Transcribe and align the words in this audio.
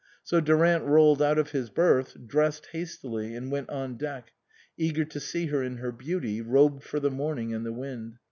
So 0.23 0.41
Durant 0.41 0.83
rolled 0.83 1.21
out 1.21 1.37
of 1.37 1.51
his 1.51 1.69
berth, 1.69 2.17
dressed 2.25 2.69
hastily, 2.71 3.35
and 3.35 3.51
went 3.51 3.69
on 3.69 3.97
deck, 3.97 4.33
eager 4.75 5.05
to 5.05 5.19
see 5.19 5.45
her 5.45 5.61
in 5.61 5.77
her 5.77 5.91
beauty, 5.91 6.41
robed 6.41 6.81
for 6.83 6.99
the 6.99 7.11
morning 7.11 7.53
and 7.53 7.63
the 7.63 7.71
wind. 7.71 8.17